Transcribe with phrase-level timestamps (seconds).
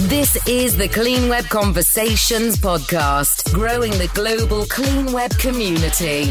[0.00, 6.28] This is the Clean Web Conversations podcast, growing the global clean web community.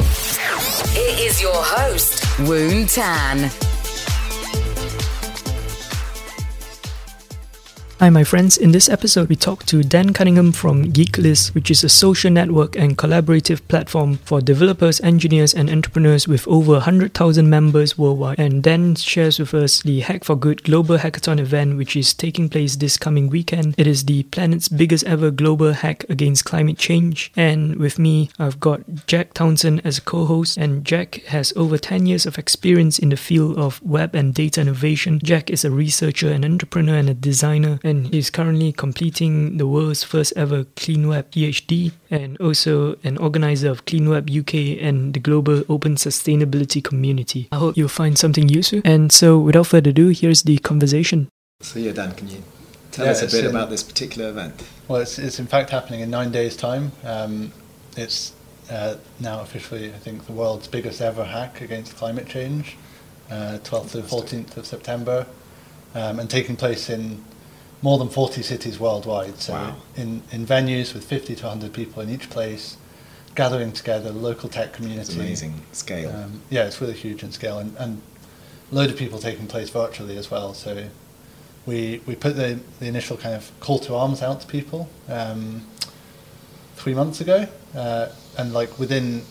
[0.93, 3.49] It is your host, Woon Tan.
[7.97, 8.57] Hi, my friends.
[8.57, 12.75] In this episode, we talk to Dan Cunningham from Geeklist, which is a social network
[12.75, 18.37] and collaborative platform for developers, engineers, and entrepreneurs with over 100,000 members worldwide.
[18.37, 22.49] And Dan shares with us the Hack for Good Global Hackathon event, which is taking
[22.49, 23.75] place this coming weekend.
[23.77, 27.31] It is the planet's biggest ever global hack against climate change.
[27.37, 30.57] And with me, I've got Jack Townsend as a co host.
[30.57, 34.59] And Jack has over 10 years of experience in the field of web and data
[34.59, 35.21] innovation.
[35.23, 40.03] Jack is a researcher, an entrepreneur, and a designer and he's currently completing the world's
[40.03, 45.19] first ever Clean Web PhD and also an organizer of Clean Web UK and the
[45.19, 47.47] global open sustainability community.
[47.51, 48.81] I hope you'll find something useful.
[48.83, 51.29] And so, without further ado, here's the conversation.
[51.61, 52.43] So, yeah, Dan, can you
[52.91, 54.63] tell Yeah, us a bit in- about this particular event?
[54.87, 56.91] Well, it's, it's in fact happening in nine days' time.
[57.03, 57.51] Um,
[57.95, 58.33] it's
[58.69, 62.77] uh, now officially, I think, the world's biggest ever hack against climate change,
[63.29, 65.27] uh, 12th to 14th of September,
[65.93, 67.23] um, and taking place in
[67.81, 69.37] more than 40 cities worldwide.
[69.39, 69.75] So Wow.
[69.95, 72.77] in, in venues with 50 to 100 people in each place,
[73.35, 75.01] gathering together, local tech community.
[75.01, 76.09] It's amazing scale.
[76.09, 78.01] Um, yeah, it's really huge in scale, and, and
[78.71, 80.53] a load of people taking place virtually as well.
[80.53, 80.87] So
[81.65, 85.67] we we put the, the initial kind of call to arms out to people um,
[86.75, 89.23] three months ago, uh, and like within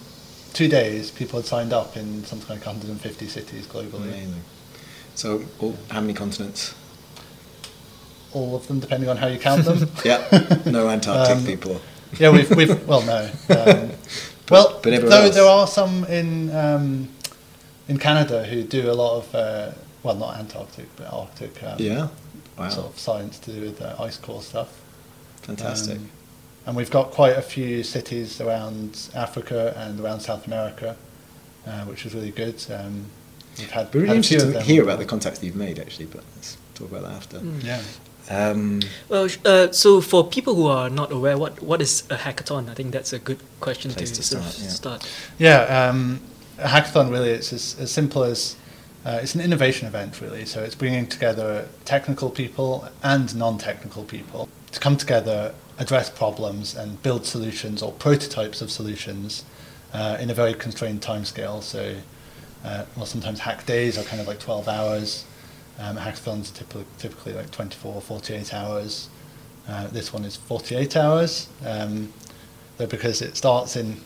[0.53, 4.03] two days, people had signed up in something like 150 cities globally.
[4.05, 4.43] amazing.
[5.17, 6.75] So, all, how many continents?
[8.35, 9.89] All of them, depending on how you count them.
[10.05, 10.23] yeah,
[10.67, 11.81] no Antarctic Um, people.
[12.19, 13.31] yeah, we've, we've well, no.
[13.49, 13.91] Um,
[14.51, 15.35] well, but everywhere though else.
[15.35, 17.09] there are some in um,
[17.89, 21.63] in Canada who do a lot of uh, well, not Antarctic, but Arctic.
[21.63, 22.09] Um, Yeah,
[22.59, 24.81] wow, Sort of science to do with uh, ice core stuff.
[25.43, 25.97] fantastic.
[25.99, 26.11] Um,
[26.67, 30.97] and we've got quite a few cities around Africa and around South America,
[31.67, 32.63] uh, which is really good.
[32.71, 33.05] Um,
[33.59, 35.47] we've had, We're really had a few interested of to hear about the contacts that
[35.47, 37.39] you've made, actually, but let's talk about that after.
[37.63, 37.83] Yeah.
[38.31, 42.71] Um, Well, uh, so for people who are not aware, what, what is a hackathon?
[42.71, 44.71] I think that's a good question Place to, to sort of start, yeah.
[44.71, 45.25] start.
[45.39, 46.21] Yeah, um,
[46.59, 48.57] a hackathon really it's as, as simple as
[49.05, 50.47] uh, it's an innovation event really.
[50.47, 57.03] So it's bringing together technical people and non-technical people to come together, address problems, and
[57.03, 59.45] build solutions or prototypes of solutions
[59.93, 61.63] uh, in a very constrained timescale.
[61.63, 61.97] So,
[62.65, 65.25] uh, well, sometimes hack days are kind of like 12 hours.
[65.79, 69.09] Um, hackathons are typically, typically like 24 or 48 hours.
[69.69, 71.49] Uh, this one is 48 hours.
[71.67, 72.13] Um,
[72.77, 74.01] though because it starts in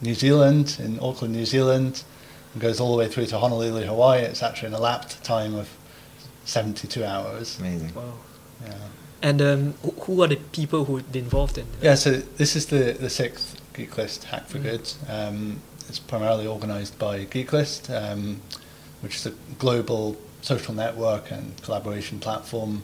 [0.00, 2.02] New Zealand, in Auckland, New Zealand,
[2.52, 4.22] and goes all the way through to Honolulu, Hawaii.
[4.22, 5.68] It's actually an elapsed time of
[6.44, 7.58] 72 hours.
[7.58, 7.94] amazing.
[7.94, 8.14] Wow.
[8.64, 8.74] Yeah.
[9.22, 11.66] And um, who- who are the people who would be involved in?
[11.80, 14.62] Yeah, so this is the, the sixth GeekList Hack for Mm.
[14.62, 14.92] Good.
[15.08, 18.40] Um, it's primarily organised by GeekList, um,
[19.00, 22.82] which is a global social network and collaboration platform,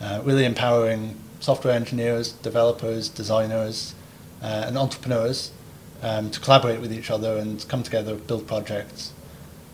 [0.00, 3.94] uh, really empowering software engineers, developers, designers,
[4.42, 5.52] uh, and entrepreneurs
[6.02, 9.12] um, to collaborate with each other and come together, build projects,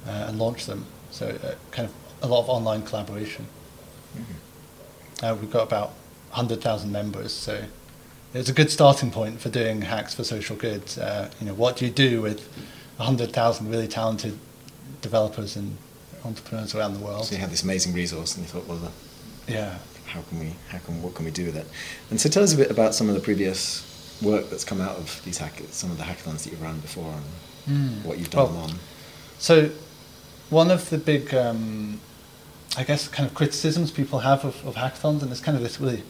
[0.06, 0.84] uh, and launch them.
[1.10, 3.46] So, uh, kind of a lot of online collaboration.
[5.22, 5.88] Uh, we've got about
[6.32, 7.64] 100,000 members, so
[8.34, 10.82] it's a good starting point for doing hacks for social good.
[11.00, 12.46] Uh, you know, what do you do with
[12.98, 14.38] 100,000 really talented
[15.00, 15.78] developers and
[16.24, 17.24] entrepreneurs around the world?
[17.26, 18.92] So you had this amazing resource, and you thought, well,
[19.48, 19.78] Yeah.
[20.06, 21.66] how can we, how can, what can we do with it?
[22.10, 24.96] And so, tell us a bit about some of the previous work that's come out
[24.96, 27.12] of these hack, some of the hackathons that you've run before,
[27.66, 28.54] and what you've done.
[28.54, 28.72] Well, on.
[29.38, 29.70] So,
[30.50, 32.00] one of the big, um,
[32.76, 35.80] I guess, kind of criticisms people have of, of hackathons, and there's kind of this
[35.80, 36.02] really,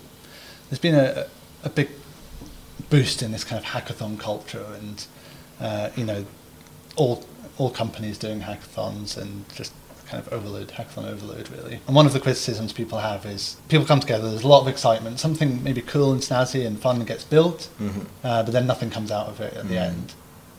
[0.69, 1.27] there's been a,
[1.65, 1.89] a big
[2.91, 5.06] boost in this kind of hackathon culture, and
[5.61, 6.25] uh, you know,
[6.97, 7.25] all
[7.59, 9.73] all companies doing hackathons and just
[10.12, 11.81] kind of overload, hackathon overload, really.
[11.87, 14.69] And one of the criticisms people have is people come together, there's a lot of
[14.69, 18.05] excitement, something maybe cool and snazzy and fun gets built, Mhm.
[18.23, 19.88] uh, but then nothing comes out of it at the Mm.
[19.91, 20.12] end.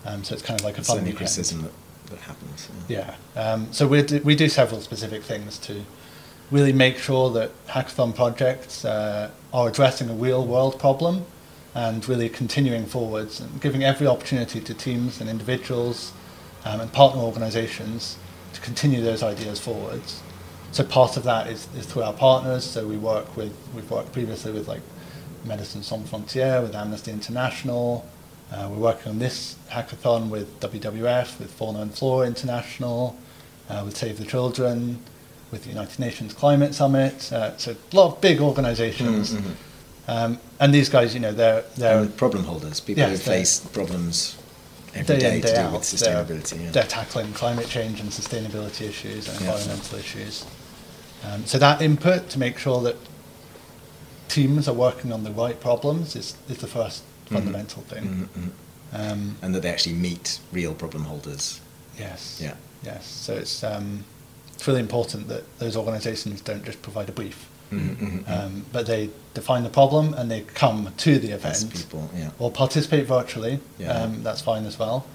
[0.06, 1.72] Um, so it's kind of like a fun criticism that,
[2.10, 2.68] that happens.
[2.88, 3.14] Yeah.
[3.36, 5.86] Um, so we do, we do several specific things to
[6.50, 11.26] really make sure that hackathon projects uh, are addressing a real world problem
[11.76, 16.12] and really continuing forwards and giving every opportunity to teams and individuals
[16.66, 18.18] um, and partner organizations
[18.64, 20.22] continue those ideas forwards.
[20.72, 22.64] So part of that is, is through our partners.
[22.64, 24.82] So we work with, we've worked previously with like
[25.46, 28.08] Médecins Sans Frontières, with Amnesty International.
[28.52, 33.16] Uh, we're working on this hackathon with WWF, with Fauna and Flora International,
[33.70, 35.00] uh, with Save the Children,
[35.52, 37.32] with the United Nations Climate Summit.
[37.32, 39.56] Uh, so a lot of big organizations Mhm.
[40.06, 43.60] Um, and these guys, you know, they're they're And problem holders, people Yes, who face
[43.60, 44.36] problems
[44.96, 45.74] every day day in to day do out.
[45.74, 46.72] with they're, yeah.
[46.72, 49.48] they're tackling climate change and sustainability issues and Yeah.
[49.52, 50.46] environmental issues.
[51.26, 52.98] Um, so that input to make sure that
[54.28, 57.34] teams are working on the right problems is, is the first Mhm.
[57.36, 58.30] fundamental thing.
[58.36, 58.52] Mhm, mhm.
[59.12, 61.60] Um, And that they actually meet real problem holders.
[61.98, 62.38] yes.
[62.40, 62.56] Yeah.
[62.84, 63.08] Yes.
[63.08, 64.04] So it's um,
[64.54, 68.46] it's really important that those organisations don't just provide a brief, Mhm, mhm, mhm.
[68.46, 72.30] um, but they define the problem and they come to the As event people, yeah.
[72.40, 73.60] or participate virtually.
[73.80, 73.92] Yeah.
[73.92, 75.06] Um, that's fine as well,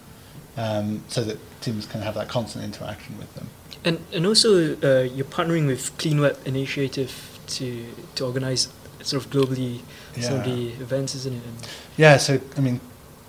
[0.57, 3.49] um, so that teams can have that constant interaction with them.
[3.85, 7.87] And and also uh, you're partnering with Clean Web Initiative to
[8.17, 8.69] to organize
[9.03, 9.81] sort of globally
[10.21, 11.43] some of the events, isn't it?
[11.47, 12.81] And Yeah, so I mean,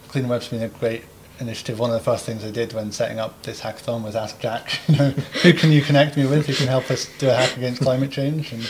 [0.07, 1.04] Clean Web's been a great
[1.39, 1.80] initiative.
[1.80, 4.80] One of the first things I did when setting up this hackathon was ask Jack,
[4.88, 5.10] you know,
[5.44, 6.48] who can you connect me with?
[6.48, 8.51] Who can help us do a hack against climate change?
[8.51, 8.69] And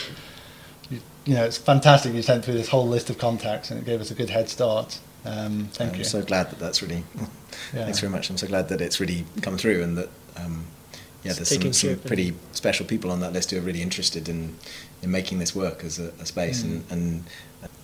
[1.26, 2.14] you, you know, it's fantastic.
[2.14, 4.48] You sent through this whole list of contacts, and it gave us a good head
[4.48, 4.98] start.
[5.24, 6.04] Um, thank I'm you.
[6.04, 7.04] so glad that that's really.
[7.74, 7.84] Yeah.
[7.84, 8.30] Thanks very much.
[8.30, 10.66] I'm so glad that it's really come through and that um,
[11.24, 14.28] yeah, It's there's some, some pretty special people on that list who are really interested
[14.28, 14.56] in
[15.02, 16.64] in making this work as a, a space Mm.
[16.64, 17.24] and, and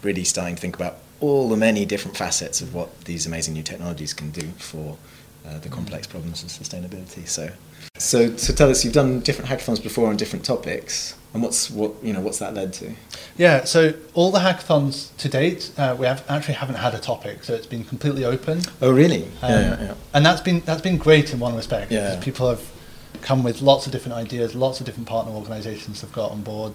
[0.02, 3.62] really starting to think about all the many different facets of what these amazing new
[3.64, 4.96] technologies can do for
[5.46, 7.26] uh, the complex problems of sustainability.
[7.26, 7.50] So,
[7.98, 11.92] so so tell us, you've done different hackathons before on different topics, and what's what
[12.02, 12.92] you know what's that led to?
[13.36, 17.44] Yeah, so all the hackathons to date, uh, we have actually haven't had a topic,
[17.44, 18.62] so it's been completely open.
[18.80, 19.24] Oh, really?
[19.42, 19.94] Um, yeah, yeah, yeah.
[20.14, 21.92] And that's been that's been great in one respect.
[21.92, 22.10] Yeah.
[22.10, 22.72] because People have
[23.22, 26.74] come with lots of different ideas, lots of different partner organisations have got on board.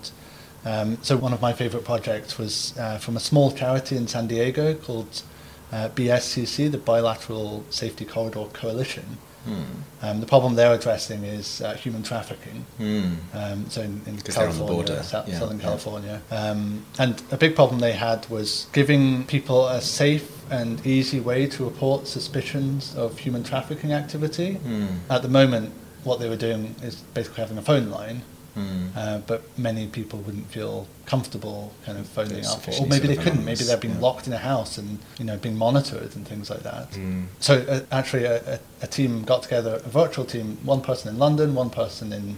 [0.64, 4.28] Um, so one of my favourite projects was uh, from a small charity in San
[4.28, 5.24] Diego called
[5.72, 9.18] uh, BSCC, the Bilateral Safety Corridor Coalition.
[9.46, 9.64] Hmm.
[10.04, 12.64] Um, the problem they're addressing is uh, human trafficking.
[12.78, 13.14] Hmm.
[13.34, 15.64] Um, so in, in 'Cause they're on the California, border, Sou- yeah, Southern yeah.
[15.64, 16.22] California.
[16.30, 21.48] Um, and a big problem they had was giving people a safe and easy way
[21.48, 24.56] to report suspicions of human trafficking activity.
[24.56, 24.88] Hmm.
[25.10, 25.74] At the moment,
[26.04, 28.22] what they were doing is basically having a phone line,
[28.54, 28.88] Hmm.
[28.96, 33.08] uh, but many people wouldn't feel comfortable kind of phoning It's up, or, or maybe
[33.08, 33.46] they couldn't.
[33.46, 34.00] Maybe they've been yeah.
[34.08, 36.94] locked in a house and you know being monitored and things like that.
[36.96, 37.24] Hmm.
[37.40, 41.18] So uh, actually, a, a, a team got together, a virtual team, one person in
[41.20, 42.38] London, one person in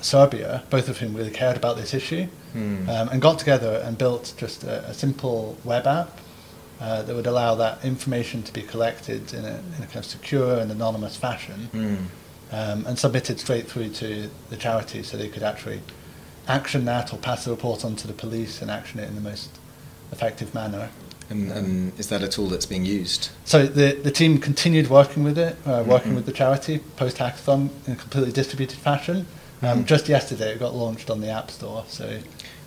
[0.00, 2.88] Serbia, both of whom really cared about this issue, Hmm.
[2.88, 6.18] um, and got together and built just a, a simple web app
[6.80, 10.04] uh, that would allow that information to be collected in a, in a kind of
[10.04, 11.96] secure and anonymous fashion Hmm.
[12.54, 15.80] um, and submitted straight through to the charity so they could actually
[16.46, 19.20] action that or pass the report on to the police and action it in the
[19.20, 19.58] most
[20.12, 20.90] effective manner.
[21.30, 23.30] And, and is that a tool that's being used?
[23.44, 26.16] So the, the team continued working with it, uh, working mm-hmm.
[26.16, 29.26] with the charity post hackathon in a completely distributed fashion.
[29.62, 29.84] Um, mm-hmm.
[29.84, 31.84] Just yesterday, it got launched on the App Store.
[31.88, 32.20] So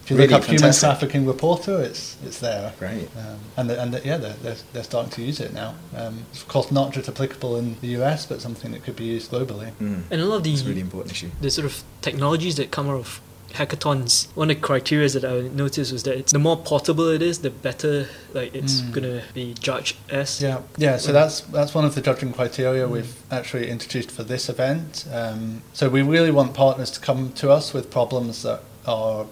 [0.08, 0.72] if you Really look up Human.
[0.74, 2.72] Trafficking Reporter, it's it's there.
[2.80, 3.10] Great.
[3.18, 5.76] Um, and the, and the, yeah, they're, they're, they're starting to use it now.
[5.98, 9.04] Um, it's of course not just applicable in the US, but something that could be
[9.04, 9.72] used globally.
[9.72, 10.02] Hmm.
[10.10, 11.30] and a lot of the It's really important issue.
[11.42, 13.20] the sort of technologies that come out of
[13.54, 17.22] hackathons, one of the criteria that I noticed was that it's the more portable it
[17.22, 18.92] is, the better like it's Mm.
[18.94, 20.42] gonna be judged as.
[20.42, 20.96] Yeah, yeah.
[20.98, 21.14] So Mm.
[21.14, 22.92] that's that's one of the judging criteria Mm.
[22.92, 25.06] we've actually introduced for this event.
[25.14, 29.26] Um, so we really want partners to come to us with problems that are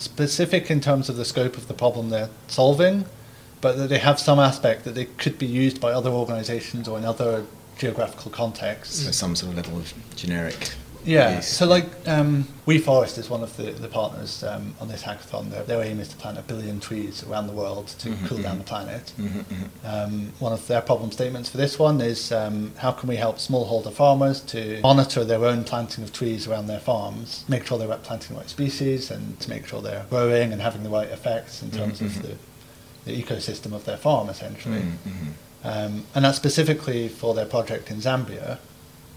[0.00, 3.04] specific in terms of the scope of the problem they're solving,
[3.60, 6.98] but that they have some aspect that they could be used by other organisations or
[6.98, 7.44] in other
[7.78, 9.04] geographical contexts.
[9.04, 10.72] So some sort of level of generic.
[11.04, 11.40] Yeah.
[11.40, 15.50] So like um, WeForest is one of the, the partners um, on this hackathon.
[15.50, 18.38] Their, their aim is to plant a billion trees around the world to Mhm, cool
[18.38, 18.58] down mhm.
[18.58, 19.12] the planet.
[19.18, 19.68] Mhm, mhm.
[19.84, 23.38] Um, one of their problem statements for this one is um, how can we help
[23.38, 27.88] smallholder farmers to monitor their own planting of trees around their farms, make sure they're
[27.98, 31.62] planting the right species, and to make sure they're growing and having the right effects
[31.62, 32.34] in terms Mhm, of the,
[33.06, 34.82] the ecosystem of their farm, essentially.
[34.82, 35.32] Mm.
[35.62, 38.58] Um, and that's specifically for their project in Zambia,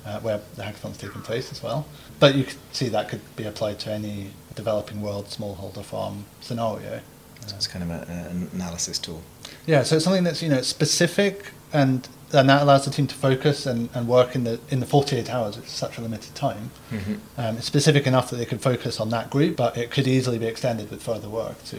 [0.05, 1.85] uh, where the hackathon's taking place as well.
[2.19, 7.01] But you could see that could be applied to any developing world smallholder farm scenario.
[7.45, 9.21] So it's kind of a, an analysis tool.
[9.65, 13.15] Yeah, so it's something that's you know specific and and that allows the team to
[13.15, 16.33] focus and, and work in the in the 48 hours, which is such a limited
[16.35, 16.71] time.
[16.91, 17.19] Mhm.
[17.37, 20.39] Um, it's specific enough that they can focus on that group, but it could easily
[20.39, 21.77] be extended with further work to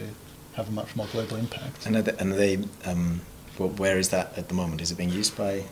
[0.53, 1.85] have a much more global impact.
[1.85, 3.21] And are they, and are they um,
[3.57, 4.81] well, where is that at the moment?
[4.81, 5.63] Is it being used by?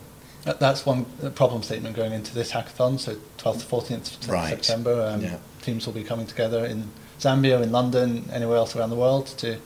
[0.46, 3.00] That- That's one problem statement going into this hackathon.
[3.00, 4.50] So 12th to 14th of Right.
[4.50, 5.38] September, um, Yeah.
[5.62, 9.58] teams will be coming together in Zambia, in London, anywhere else around the world to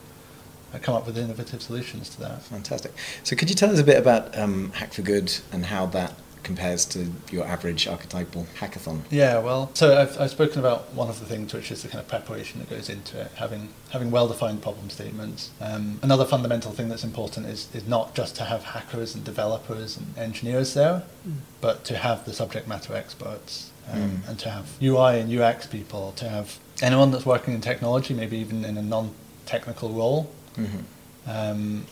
[0.73, 2.43] uh, come up with innovative solutions to that.
[2.43, 2.93] Fantastic.
[3.23, 6.13] So could you tell us a bit about um, Hack for Good and how that
[6.47, 9.01] compares to your average archetypal hackathon?
[9.11, 11.99] Yeah, well, so I've, I've spoken about one of the things, which is the kind
[11.99, 15.51] of preparation that goes into it, having having well-defined problem statements.
[15.61, 19.97] Um, another fundamental thing that's important is, is not just to have hackers and developers
[19.97, 21.35] and engineers there, mm.
[21.61, 24.29] but to have the subject matter experts um, mm.
[24.29, 28.37] and to have UI and UX people, to have anyone that's working in technology, maybe
[28.37, 30.31] even in a non-technical role.
[30.55, 31.29] Mm-hmm.
[31.29, 31.85] Um,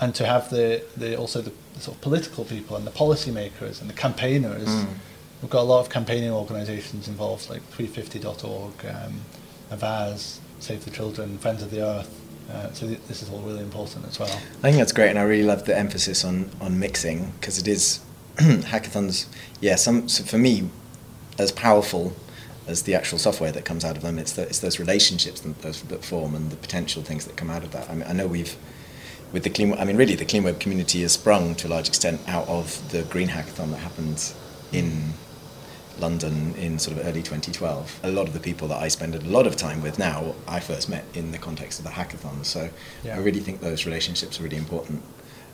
[0.00, 3.80] and to have the, the also the, the, sort of political people and the policymakers
[3.80, 4.68] and the campaigners.
[4.68, 4.88] Mm.
[5.42, 9.20] We've got a lot of campaigning organisations involved, like 350.org, um,
[9.70, 12.22] Avaaz, Save the Children, Friends of the Earth.
[12.50, 14.30] Uh, so th- this is all really important as well.
[14.30, 17.66] I think that's great, and I really love the emphasis on on mixing because it
[17.66, 18.00] is
[18.36, 19.26] hackathons.
[19.60, 20.70] Yeah, some so for me,
[21.38, 22.14] as powerful
[22.66, 25.62] as the actual software that comes out of them, it's the, it's those relationships that,
[25.88, 27.88] that form and the potential things that come out of that.
[27.88, 28.56] I mean, I know we've
[29.32, 31.88] with the clean, I mean, really, the clean web community has sprung to a large
[31.88, 34.32] extent out of the Green Hackathon that happened
[34.72, 35.12] in
[35.98, 38.00] London in sort of early 2012.
[38.02, 40.60] A lot of the people that I spend a lot of time with now, I
[40.60, 42.44] first met in the context of the hackathon.
[42.44, 42.70] So
[43.02, 43.16] yeah.
[43.16, 45.02] I really think those relationships are really important.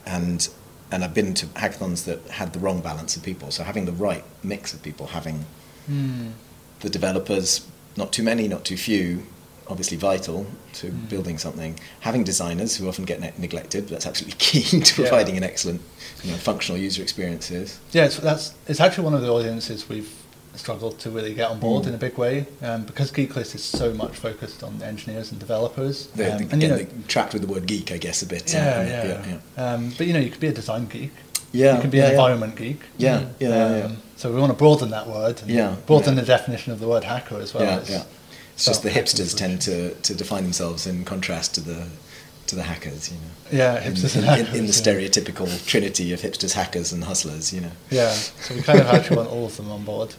[0.06, 0.48] And
[0.90, 3.50] and I've been to hackathons that had the wrong balance of people.
[3.50, 5.46] So having the right mix of people, having
[5.88, 6.32] mm.
[6.80, 9.26] the developers, not too many, not too few,
[9.68, 11.08] obviously vital to mm.
[11.08, 11.78] building something.
[12.00, 15.42] Having designers who often get ne- neglected, but that's absolutely key to providing yeah.
[15.42, 15.80] an excellent,
[16.22, 17.78] you know, functional user experiences.
[17.92, 20.12] Yeah, it's, that's it's actually one of the audiences we've
[20.54, 21.88] struggled to really get on board mm.
[21.88, 26.08] in a big way um, because Geeklist is so much focused on engineers and developers.
[26.08, 28.52] The, um, and you know, trapped with the word geek, I guess, a bit.
[28.52, 29.04] Yeah, uh, yeah.
[29.04, 29.64] yeah, yeah.
[29.64, 31.12] Um, but you know, you could be a design geek.
[31.52, 32.80] Yeah, you can be yeah, an environment geek.
[32.96, 35.40] Yeah, yeah, yeah, um, So we want to broaden that word.
[35.42, 37.64] And yeah, broaden the definition of the word hacker as well.
[37.64, 38.04] Yeah, yeah.
[38.62, 41.88] It's just the hipsters tend to, to define themselves in contrast to the
[42.46, 43.64] to the hackers, you know.
[43.64, 44.54] Yeah, hipsters in, and hackers.
[44.54, 47.72] In, in the stereotypical trinity of hipsters, hackers, and hustlers, you know.
[47.90, 50.14] Yeah, so we kind of actually want all of them on board.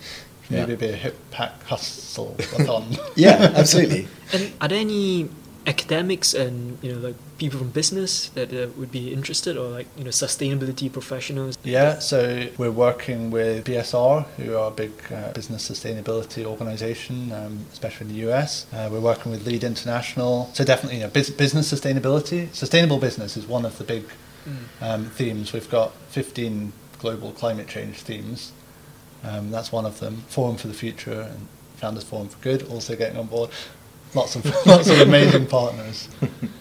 [0.50, 0.78] Maybe yeah.
[0.78, 2.36] be a hip pack hustle
[3.16, 4.10] yeah, absolutely.
[4.34, 5.30] And are there any
[5.66, 9.88] academics and you know like people from business that uh, would be interested or like
[9.98, 11.58] you know sustainability professionals?
[11.64, 17.66] Yeah so we're working with bsr who are a big uh, business sustainability organization um,
[17.72, 20.50] especially in the us uh, we're working with lead international.
[20.54, 24.06] So definitely you know biz- business sustainability sustainable business is one of the big
[24.46, 24.58] mm.
[24.82, 25.54] um, themes.
[25.54, 28.52] We've got 15 global climate change themes.
[29.24, 30.24] Um, that's one of them.
[30.28, 33.50] Forum for the future and founders forum for good also getting on board
[34.16, 36.08] lots of lots of amazing partners.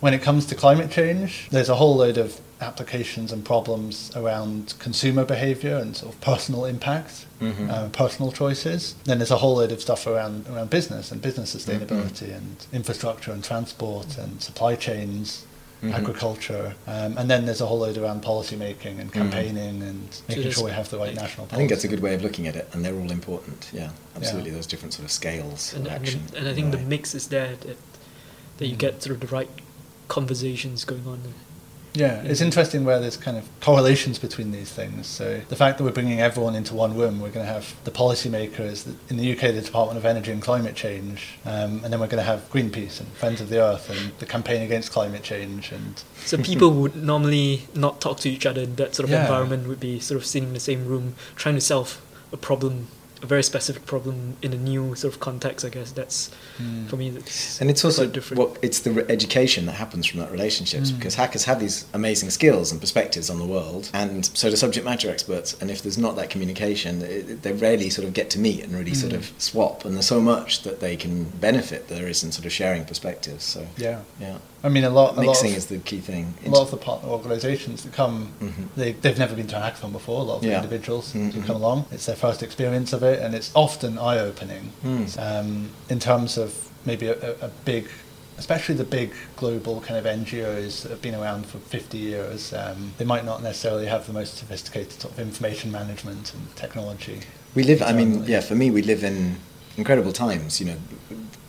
[0.01, 4.75] When it comes to climate change, there's a whole load of applications and problems around
[4.79, 7.71] consumer behaviour and sort of personal impact, mm-hmm.
[7.71, 8.95] uh, personal choices.
[9.05, 12.37] Then there's a whole load of stuff around around business and business sustainability mm-hmm.
[12.37, 15.47] and infrastructure and transport and supply chains
[15.83, 15.95] mm-hmm.
[15.95, 19.21] agriculture, um, and then there's a whole load around policy making and mm-hmm.
[19.21, 19.89] campaigning mm-hmm.
[19.89, 21.47] and making sure we have the right national.
[21.47, 21.55] Policy.
[21.55, 23.71] I think that's a good way of looking at it, and they're all important.
[23.73, 24.51] Yeah, absolutely.
[24.51, 24.57] Yeah.
[24.57, 26.23] Those different sort of scales and, of action.
[26.29, 26.83] And, and I think right.
[26.83, 27.77] the mix is there that,
[28.59, 28.79] that you mm.
[28.79, 29.51] get sort of the right
[30.09, 31.35] conversations going on.
[31.95, 35.07] Yeah, it's interesting where there's kind of correlations between these things.
[35.07, 37.91] So the fact that we're bringing everyone into one room, we're going to have the
[37.91, 42.07] policymakers in the UK, the Department of Energy and Climate Change, um, and then we're
[42.07, 45.71] going to have Greenpeace and Friends of the Earth and the campaign against climate change.
[45.73, 49.23] And so people would normally not talk to each other in that sort of yeah.
[49.23, 49.69] environment.
[49.69, 52.01] Would be sort of sitting in the same room trying to solve
[52.33, 52.89] a problem
[53.23, 55.65] a very specific problem in a new sort of context.
[55.65, 56.89] I guess that's mm.
[56.89, 57.11] for me.
[57.11, 58.39] That's and it's also different.
[58.39, 60.99] What it's the education that happens from that relationships mm.
[60.99, 64.85] because hackers have these amazing skills and perspectives on the world, and so do subject
[64.85, 65.57] matter experts.
[65.61, 68.75] And if there's not that communication, it, they rarely sort of get to meet and
[68.75, 68.97] really mm.
[68.97, 69.19] sort hmm.
[69.19, 69.85] of swap.
[69.85, 73.45] And there's so much that they can benefit there is in sort of sharing perspectives.
[73.45, 74.39] So yeah, yeah.
[74.65, 75.17] I mean, a lot.
[75.17, 76.35] Mixing a lot of, is the key thing.
[76.47, 78.63] A lot of the partner organisations that come, mm-hmm.
[78.77, 80.21] they, they've never been to a hackathon before.
[80.21, 80.51] A lot of yeah.
[80.51, 81.31] the individuals mm-hmm.
[81.31, 85.19] who come along, it's their first experience of it, and it's often eye-opening mm.
[85.19, 87.89] um, in terms of maybe a, a, big,
[88.39, 92.53] especially the big global kind of NGOs that have been around for 50 years.
[92.53, 97.21] Um, they might not necessarily have the most sophisticated sort of information management and technology.
[97.55, 97.83] We live.
[97.83, 98.41] I mean, yeah.
[98.41, 99.37] For me, we live in
[99.77, 100.59] incredible times.
[100.59, 100.77] You know,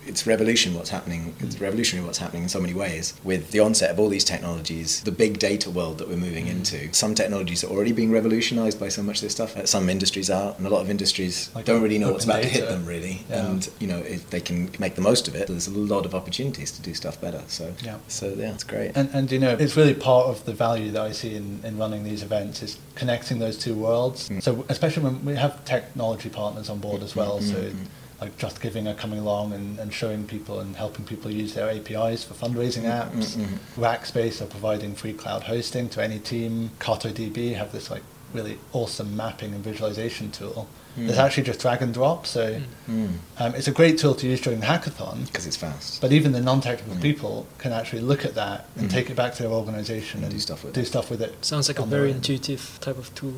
[0.05, 1.35] it's revolution what's happening.
[1.39, 5.01] It's revolutionary what's happening in so many ways with the onset of all these technologies,
[5.01, 6.51] the big data world that we're moving mm.
[6.51, 6.93] into.
[6.93, 9.55] Some technologies are already being revolutionized by so much of this stuff.
[9.55, 12.41] Uh, some industries are, and a lot of industries like don't really know what's about
[12.41, 12.49] data.
[12.49, 13.25] to hit them really.
[13.29, 13.47] Yeah.
[13.47, 16.13] And you know, if they can make the most of it, there's a lot of
[16.15, 17.41] opportunities to do stuff better.
[17.47, 18.91] So yeah, so yeah, it's great.
[18.95, 21.77] And, and you know, it's really part of the value that I see in, in
[21.77, 24.29] running these events is connecting those two worlds.
[24.29, 24.43] Mm.
[24.43, 27.39] So especially when we have technology partners on board as well.
[27.39, 27.51] Mm-hmm.
[27.51, 27.87] So
[28.23, 32.23] like JustGiving are coming along and, and showing people and helping people use their APIs
[32.23, 33.35] for fundraising mm, apps.
[33.35, 33.83] Mm-hmm.
[33.83, 36.71] Rackspace are providing free cloud hosting to any team.
[36.79, 38.03] CartoDB have this like
[38.33, 40.67] really awesome mapping and visualization tool.
[40.97, 41.09] Mm.
[41.09, 42.43] It's actually just drag and drop, so
[42.89, 43.13] Mm.
[43.39, 45.25] um, it's a great tool to use during the hackathon.
[45.27, 45.99] Because it's fast.
[46.01, 47.01] But even the non-technical Mm.
[47.01, 48.93] people can actually look at that and Mm.
[48.93, 50.85] take it back to their organization And and, do stuff with do it.
[50.87, 51.33] stuff with it.
[51.45, 53.33] Sounds like a very intuitive type of tool.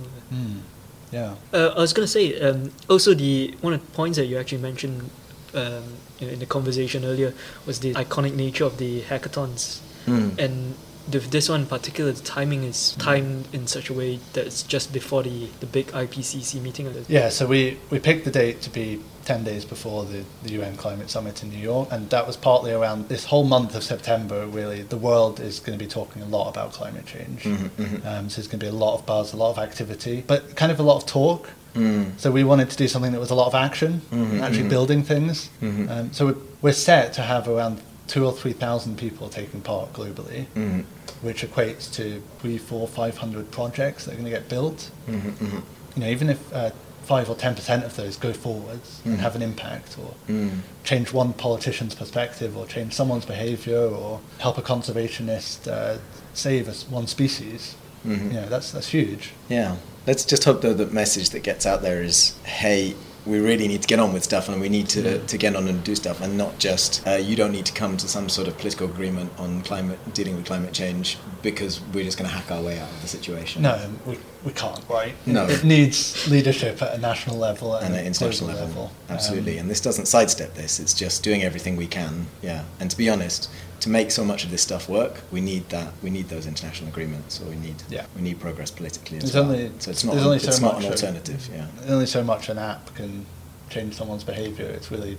[1.16, 1.36] Yeah.
[1.54, 4.38] Uh, I was going to say um, also the one of the points that you
[4.42, 5.10] actually mentioned
[5.54, 5.84] um,
[6.20, 7.32] in, in the conversation earlier
[7.66, 10.38] was the iconic nature of the hackathons, Mm.
[10.38, 10.76] and
[11.10, 14.62] the, this one in particular, the timing is timed in such a way that it's
[14.64, 16.86] just before the, the big IPCC meeting.
[17.08, 20.78] Yeah, so we, we picked the date to be 10 days before the, the UN
[20.78, 24.46] Climate Summit in New York, and that was partly around this whole month of September,
[24.46, 24.84] really.
[24.84, 27.44] The world is going to be talking a lot about climate change.
[27.44, 28.06] Mhm, mhm.
[28.06, 30.56] Um, so there's going to be a lot of buzz, a lot of activity, but
[30.56, 31.50] kind of a lot of talk.
[31.74, 32.12] Mm.
[32.18, 34.70] So we wanted to do something that was a lot of action, Mhm, actually mhm.
[34.70, 35.50] building things.
[35.62, 35.90] Mhm.
[35.92, 40.46] Um, so we're, we're set to have around two or 3,000 people taking part globally,
[40.56, 40.86] Mm.
[41.22, 45.62] which equates to three, four, 500 projects that are going to get built Mhm, mhm.
[45.96, 46.70] you know, even if uh,
[47.06, 49.12] five or ten percent of those go forwards Mm.
[49.12, 50.60] and have an impact, or Mm.
[50.84, 55.98] change one politician's perspective, or change someone's behaviour, or help a conservationist uh,
[56.34, 58.28] save us one species, Mhm.
[58.34, 59.32] you know, that's that's huge.
[59.50, 59.76] Yeah.
[60.08, 63.82] Let's just hope though the message that gets out there is, hey, we really need
[63.82, 65.26] to get on with stuff and we need to, Mm.
[65.28, 67.98] to get on and do stuff and not just uh, you don't need to come
[67.98, 72.18] to some sort of political agreement on climate dealing with climate change because we're just
[72.18, 73.62] going to hack our way out of the situation.
[73.64, 75.14] No, we, we can't, right?
[75.26, 75.46] It- No.
[75.48, 78.92] It, needs leadership at a national level and, and at an international level, level.
[79.10, 79.54] absolutely.
[79.54, 80.80] Um, and this doesn't sidestep this.
[80.80, 82.28] It's just doing everything we can.
[82.42, 82.64] Yeah.
[82.80, 83.50] And to be honest,
[83.82, 85.92] to make so much of this stuff work, we need that.
[86.02, 88.06] We need those international agreements, or we need Yeah.
[88.16, 89.44] we need progress politically as There's well.
[89.56, 91.50] only- so it's not there's only it's so not much an of- alternative.
[91.54, 91.68] Yeah.
[91.80, 93.26] There's only so much an app can
[93.70, 94.66] change someone's behaviour.
[94.68, 95.18] It's really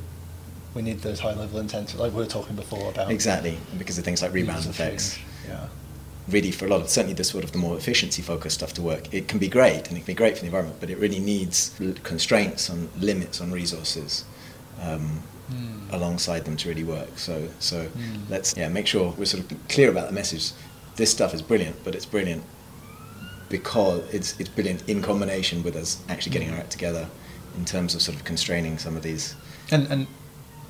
[0.75, 3.97] we need those high level intensity, like we were talking before about Exactly, and because
[3.99, 5.19] of things like rebound effects.
[5.49, 5.69] Yeah.
[6.29, 8.83] Really, for a lot of certainly the sort of the more efficiency focused stuff to
[8.83, 10.99] work, it can be great and it can be great for the environment, but it
[10.99, 11.71] really needs
[12.03, 14.25] constraints and limits on resources
[14.83, 15.23] um,
[15.53, 15.93] Mm.
[15.93, 17.19] alongside them to really work.
[17.19, 18.29] So, so Mm.
[18.29, 20.51] let's yeah make sure we're sort of clear about the message.
[20.97, 22.43] This stuff is brilliant, but it's brilliant
[23.49, 27.07] because it's it's brilliant in combination with us actually getting our act together
[27.57, 29.35] in terms of sort of constraining some of these.
[29.71, 30.07] and and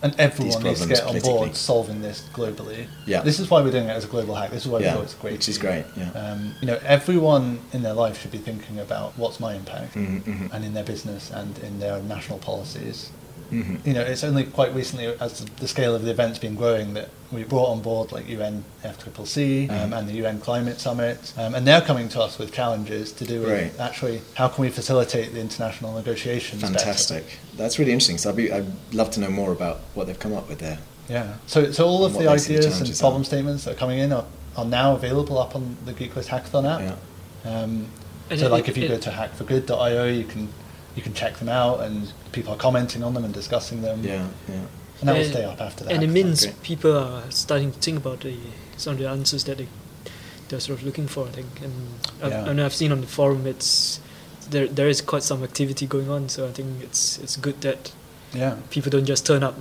[0.03, 2.87] and everyone needs to get on board solving this globally.
[3.07, 3.23] Yeah.
[3.23, 4.51] This is why we're doing it as a global hack.
[4.51, 5.33] This is why we Yeah, thought it's great.
[5.33, 6.11] which is great, yeah.
[6.11, 10.23] Um, you know, everyone in their life should be thinking about what's my impact, Mhm,
[10.23, 10.53] mhm.
[10.53, 13.09] and in their business and in their national policies.
[13.51, 13.87] Mhm.
[13.87, 16.95] You know, it's only quite recently, as the, the scale of the event's been growing,
[16.95, 21.55] that we brought on board like UN FCCC um, and the UN Climate Summit, um,
[21.55, 25.33] and they're coming to us with challenges to do with actually how can we facilitate
[25.33, 26.63] the international negotiations.
[26.63, 26.75] better.
[26.75, 27.25] Fantastic.
[27.57, 28.19] That's really interesting.
[28.19, 30.79] So I'd, be, I'd love to know more about what they've come up with there.
[31.09, 31.35] Yeah.
[31.47, 33.25] So, so all of the what they see the ideas and problem are.
[33.25, 34.25] statements that are coming in are,
[34.57, 36.99] are now available up on the Geeklist Hackathon app.
[37.45, 37.61] Yeah.
[37.61, 37.87] Um,
[38.29, 40.49] so, it- like, if you it- go to hackforgood.io, you can
[40.97, 44.03] you can check them out, and people are commenting on them and discussing them.
[44.03, 44.55] Yeah, yeah.
[45.01, 45.93] And that will stay up after that.
[45.93, 46.63] And it means Great.
[46.63, 48.37] people are starting to think about the
[48.77, 49.69] some of the answers that they
[50.49, 51.27] they're sort of looking for.
[51.27, 51.75] I think, and
[52.23, 52.45] I've, Yeah.
[52.45, 54.01] I know I've seen on the forum it's
[54.51, 56.29] there there is quite some activity going on.
[56.29, 57.93] So I think it's it's good that
[58.33, 58.57] yeah.
[58.71, 59.55] people don't just turn up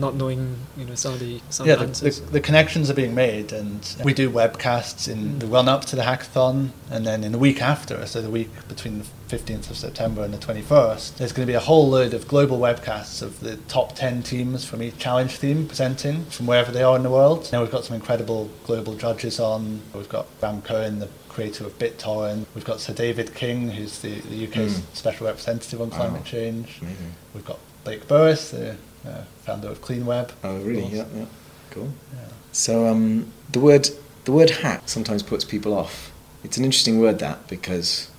[0.00, 2.94] not knowing you know some of the some Yeah, of the the, the, connections are
[2.94, 5.40] being made, and we do webcasts in Mm.
[5.40, 8.48] the run up to the hackathon, and then in the week after, so the week
[8.68, 9.04] between the
[9.36, 12.58] 15th of September and the 21st, there's going to be a whole load of global
[12.58, 16.96] webcasts of the top 10 teams from each challenge theme presenting from wherever they are
[16.96, 17.48] in the world.
[17.52, 19.82] Now we've got some incredible global judges on.
[19.94, 22.46] We've got Bram Cohen, the creator of BitTorrent.
[22.56, 24.82] We've got Sir David King, who's the, the UK's Mm.
[24.94, 25.96] special representative on Wow.
[25.98, 26.78] climate change.
[26.82, 27.14] Amazing.
[27.34, 30.30] We've got Blake Burris, the uh, founder of CleanWeb.
[30.44, 30.84] Oh, really?
[30.86, 31.24] Yeah, yeah.
[31.70, 31.90] Cool.
[32.14, 32.28] Yeah.
[32.52, 33.88] So um, the word
[34.24, 36.12] the word hack sometimes puts people off.
[36.44, 38.10] It's an interesting word that because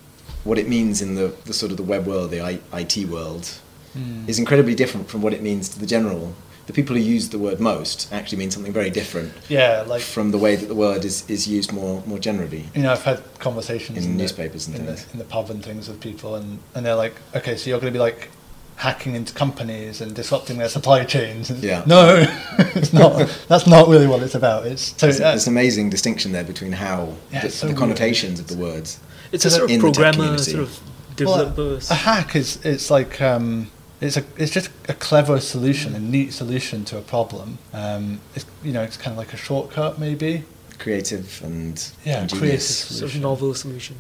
[0.43, 3.45] what it means in the, the sort of the web world, the I, IT world,
[3.93, 4.29] Mm.
[4.29, 6.33] is incredibly different from what it means to the general.
[6.67, 10.31] The people who use the word most actually mean something very different Yeah, like from
[10.31, 12.63] the way that the word is, is used more more generally.
[12.73, 15.03] you know, I've had conversations In the- newspapers and in things.
[15.05, 17.81] the, in the pub and things with people, and, and they're like, okay, so you're
[17.83, 18.29] going to be like
[18.77, 21.51] hacking into companies and disrupting their supply chains.
[21.63, 21.83] Yeah.
[21.85, 22.25] No,
[22.75, 23.29] it's not.
[23.47, 24.65] That's not really what it's about.
[24.65, 27.79] It's so There's, uh, an amazing distinction there between how Yeah, the, so the weird.
[27.79, 28.99] connotations of the words.
[29.31, 30.79] it's a sort of programmer, sort of
[31.19, 35.99] well, a hack is it's like um, it's a it's just a clever solution, a
[35.99, 37.59] neat solution to a problem.
[37.73, 40.43] Um, it's you know it's kind of like a shortcut maybe.
[40.79, 42.39] Creative and Yeah, ingenious.
[42.39, 42.61] creative
[42.97, 43.97] sort of novel solution.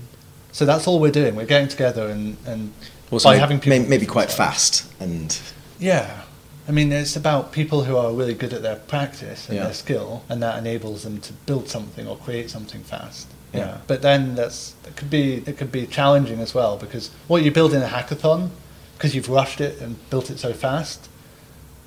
[0.51, 1.35] So that's all we're doing.
[1.35, 2.73] We're getting together and and
[3.11, 5.37] Also, by having people may- maybe quite fast and
[5.79, 6.21] Yeah,
[6.67, 9.65] I mean, it's about people who are really good at their practice and Yeah.
[9.65, 13.27] their skill, and that enables them to build something or create something fast.
[13.53, 13.77] Yeah.
[13.87, 17.51] But then that's it could be it could be challenging as well because what you
[17.51, 18.49] build in a hackathon,
[18.97, 21.09] because you've rushed it and built it so fast,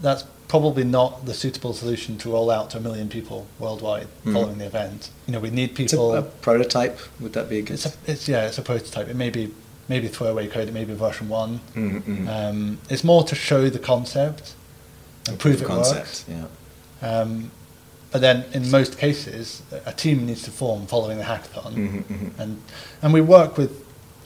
[0.03, 4.33] that's probably not the suitable solution to roll out to a million people worldwide Mhm.
[4.35, 5.09] following the event.
[5.27, 6.15] You know, we need It's a, people.
[6.17, 6.99] a prototype.
[7.21, 7.75] Would that be a good?
[7.75, 9.09] it's a, it's yeah, it's a prototype.
[9.09, 9.51] It may be
[9.89, 10.69] maybe throwaway code.
[10.69, 11.61] It may be version one.
[11.75, 12.29] Mhm, mhm.
[12.29, 14.55] Um, it's more to show the concept
[15.29, 15.99] and prove it concept.
[15.99, 16.25] works.
[16.29, 16.47] Yeah.
[17.09, 17.51] Um,
[18.11, 22.31] but then, in most cases, a- team needs to form following the hackathon, Mhm, mhm.
[22.39, 22.63] and
[23.03, 23.71] and we work with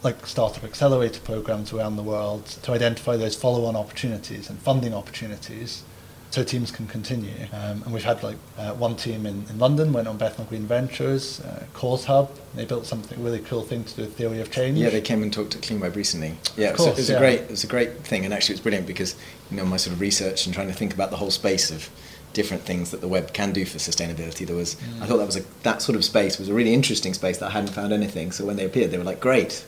[0.05, 5.83] like startup accelerator programs around the world to identify those follow-on opportunities and funding opportunities,
[6.31, 7.33] so teams can continue.
[7.53, 10.67] Um, and we've had like uh, one team in, in London went on Bethnal Green
[10.67, 12.31] Ventures, uh, Cause Hub.
[12.55, 14.79] They built something really cool thing to do with theory of change.
[14.79, 16.35] Yeah, they came and talked at CleanWeb recently.
[16.57, 17.17] Yeah, Of it was, a- it was yeah.
[17.17, 19.17] a great, it was a great thing, and actually it was brilliant because
[19.51, 21.88] you know my sort of research and trying to think about the whole space of
[22.35, 24.47] different things that the web can do for sustainability.
[24.47, 27.14] There was, I thought that was a that sort of space was a really interesting
[27.14, 28.33] space that I hadn't found anything.
[28.33, 29.64] So when they appeared, they were like, great.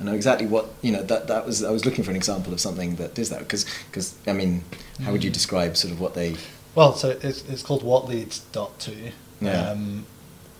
[0.00, 1.02] I know exactly what you know.
[1.02, 3.64] That that was I was looking for an example of something that does that because
[3.90, 4.64] because I mean,
[5.02, 6.36] how would you describe sort of what they?
[6.74, 8.94] Well, so it's, it's called What Leads Dot to,
[9.42, 9.70] Yeah.
[9.70, 10.06] um,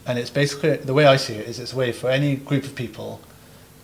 [0.07, 2.64] and it's basically the way I see it is it's a way for any group
[2.64, 3.21] of people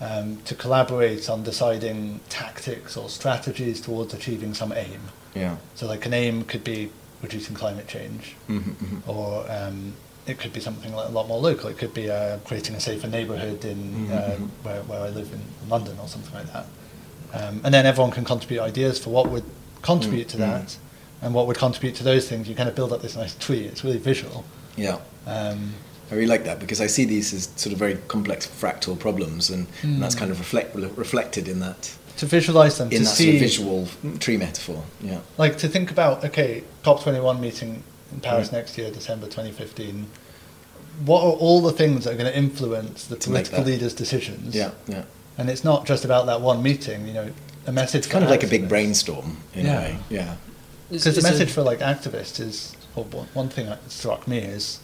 [0.00, 5.00] um, to collaborate on deciding tactics or strategies towards achieving some aim.
[5.34, 5.56] Yeah.
[5.74, 6.90] So, like an aim could be
[7.22, 9.08] reducing climate change, Mhm, mhm.
[9.08, 9.94] or um,
[10.28, 11.68] it could be something like a lot more local.
[11.70, 15.32] It could be uh, creating a safer neighbourhood in Mhm, uh, where, where I live
[15.32, 16.66] in London or something like that.
[17.32, 19.44] Um, and then everyone can contribute ideas for what would
[19.82, 20.46] contribute to Mm, mm.
[20.64, 20.76] that
[21.22, 22.48] and what would contribute to those things.
[22.48, 23.60] You kind of build up this nice tree.
[23.64, 24.44] It's really visual.
[24.76, 24.98] Yeah.
[25.26, 25.74] Um,
[26.10, 29.50] I really like that because I see these as sort of very complex fractal problems,
[29.50, 30.18] and, and that's Mm.
[30.20, 33.40] kind of reflect, reflected in that to visualize them, in to that see, sort of
[33.40, 33.88] visual
[34.18, 34.82] tree metaphor.
[35.00, 35.20] Yeah.
[35.36, 40.06] like to think about, okay, COP21 meeting in Paris next year, December 2015.
[41.04, 44.54] What are all the things that are going to influence the To political leaders' decisions?
[44.54, 44.72] Yeah.
[44.86, 45.04] Yeah.
[45.36, 47.30] And it's not just about that one meeting, you know,
[47.66, 47.98] a message.
[48.00, 49.78] It's kind of like a big brainstorm in Yeah.
[49.78, 49.98] a way.
[50.10, 50.36] Yeah.
[50.90, 54.80] Because the message for like activists is, well, one- one thing that struck me is,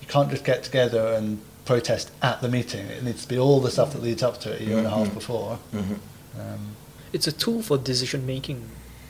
[0.00, 2.86] you can't just get together and protest at the meeting.
[2.86, 4.86] It needs to be all the stuff that leads up to it a year and
[4.86, 5.14] a half Mhm.
[5.14, 5.58] before.
[5.72, 5.94] hmm
[6.38, 6.76] Um,
[7.12, 8.62] It's a tool for decision making.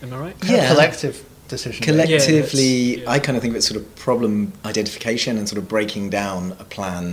[0.03, 0.37] Am I right?
[0.43, 0.69] Yeah.
[0.73, 1.85] collective decision.
[1.85, 5.69] Collectively, Yeah, I kind of think of it sort of problem identification and sort of
[5.69, 7.05] breaking down a plan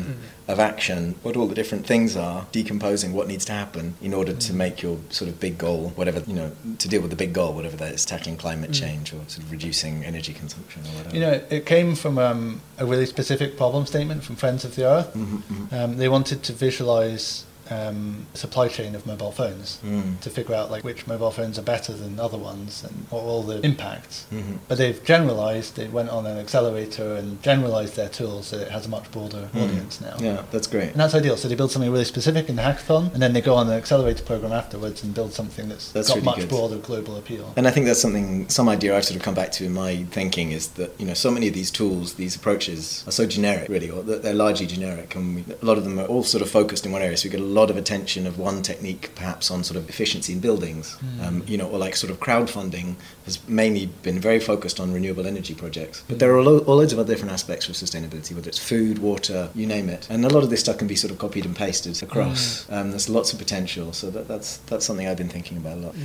[0.47, 0.51] Mm.
[0.53, 4.31] of action, what all the different things are, decomposing what needs to happen in order
[4.33, 4.55] to Mm.
[4.55, 7.53] make your sort of big goal, whatever, you know, to deal with the big goal,
[7.53, 8.79] whatever that is, tackling climate Mm.
[8.79, 11.15] change or sort of reducing energy consumption or whatever.
[11.15, 14.85] You know, it came from um, a really specific problem statement from Friends of the
[14.85, 15.09] Earth.
[15.15, 15.73] Mhm, mhm.
[15.73, 20.19] Um, they wanted to visualize um, supply chain of mobile phones Mm.
[20.21, 23.25] to figure out like which mobile phones are better than other ones and what are
[23.27, 24.25] all the impacts.
[24.33, 24.59] Mhm.
[24.67, 25.75] But they've generalized.
[25.75, 29.49] They went on an accelerator and generalized their tools so it has a much broader
[29.53, 29.63] Mm.
[29.63, 30.15] audience now.
[30.19, 30.91] Yeah, that's great.
[30.91, 31.37] And that's ideal.
[31.37, 33.73] So they build something really specific in the hackathon, and then they go on an
[33.73, 36.49] accelerator program afterwards and build something that's, That's got really much good.
[36.49, 37.53] broader global appeal.
[37.55, 40.05] And I think that's something, some idea I've sort of come back to in my
[40.11, 43.69] thinking is that, you know, so many of these tools, these approaches are so generic,
[43.69, 45.15] really, or they're largely generic.
[45.15, 47.17] And we, a lot of them are all sort of focused in one area.
[47.17, 50.33] So we get a lot of attention of one technique, perhaps on sort of efficiency
[50.33, 54.79] in buildings, um, you know, or like sort of crowdfunding has mainly been very focused
[54.79, 56.03] on renewable energy projects.
[56.07, 58.99] But there are lo- all loads of other different aspects of sustainability, whether it's food,
[58.99, 60.07] water, you name it.
[60.09, 62.69] And a lot of this stuff can be sort of copied and pasted across.
[62.69, 63.91] Um, there's lots of potential.
[63.93, 65.95] So that, that's, that's something I've been thinking about a lot.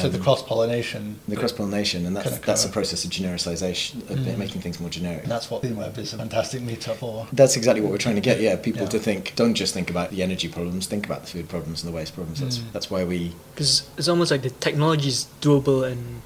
[0.00, 1.18] so the Um, cross pollination.
[1.28, 4.38] the cross pollination, and that's Kinda that's a process of genericization, of Mm.
[4.38, 5.22] making things more generic.
[5.24, 7.26] And that's what CleanWeb is a fantastic meetup for.
[7.32, 8.40] That's exactly what we're trying to get.
[8.40, 8.88] Yeah, people Yeah.
[8.88, 9.32] to think.
[9.36, 10.86] Don't just think about the energy problems.
[10.86, 12.40] Think about the food problems and the waste problems.
[12.40, 12.72] That's Mm.
[12.72, 13.32] that's why we.
[13.54, 16.22] Because it's almost like the technology is doable and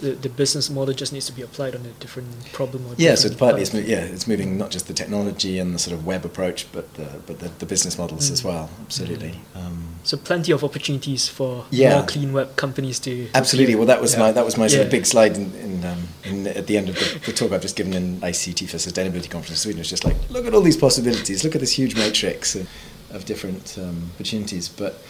[0.00, 2.86] the, the business model just needs to be applied on a different problem.
[2.86, 5.78] Or Yeah, so different partly it's yeah it's moving not just the technology and the
[5.78, 8.44] sort of web approach, but the but the, the business models as Mm.
[8.46, 8.70] well.
[8.86, 9.40] Absolutely.
[9.54, 11.96] Um, So plenty of opportunities for Yeah.
[11.96, 13.28] more clean web companies to.
[13.34, 13.74] Absolutely.
[13.74, 14.20] Well, that was Yeah.
[14.20, 16.88] my that was my sort of big slide in, in, um, in at the end
[16.88, 19.80] of the, the talk I've just given in ICT for Sustainability Conference in Sweden.
[19.82, 21.44] It's just like look at all these possibilities.
[21.44, 22.66] Look at this huge matrix of,
[23.12, 24.68] of different um, opportunities.
[24.68, 25.02] But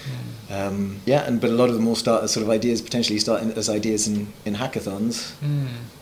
[0.50, 3.18] um, yeah, and but a lot of them all start as sort of ideas, potentially
[3.18, 5.32] start in, as ideas in, in hackathons,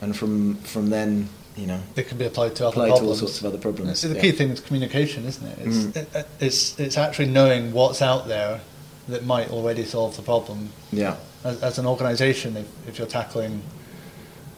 [0.01, 3.15] and from from then you know They can be applied to other apply to all
[3.15, 3.99] sorts of other problems.
[3.99, 4.21] So the Yeah.
[4.21, 5.59] key thing is communication, isn't it?
[5.67, 5.97] It's, Mm.
[6.15, 8.61] it, it's, it's actually knowing what's out there
[9.09, 10.71] that might already solve the problem.
[10.93, 11.17] Yeah.
[11.43, 13.63] As, as an organisation, if, if you're tackling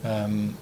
[0.04, 0.56] um,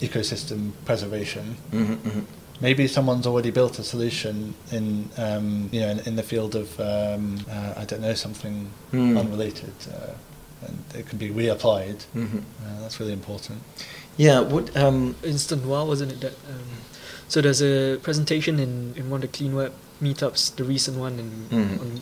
[0.00, 2.20] ecosystem preservation, hmm hmm
[2.60, 6.78] maybe someone's already built a solution in um, you know in, in the field of
[6.80, 9.16] um, uh, I don't know something Hmm.
[9.16, 9.72] unrelated.
[9.92, 10.12] Uh,
[10.66, 12.04] and it can be reapplied.
[12.14, 12.42] Mhm.
[12.62, 13.62] Uh, that's really important.
[14.18, 14.40] Yeah.
[14.40, 14.76] What?
[14.76, 16.20] Um, Instant Wild, wasn't it?
[16.20, 16.68] That um,
[17.28, 21.18] so there's a presentation in, in one of the Clean Web meetups, the recent one,
[21.18, 21.80] in, Mhm.
[21.80, 22.00] on,